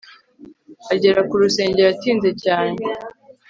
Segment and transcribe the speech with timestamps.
[0.93, 2.83] agera ku rusengero atinze cyane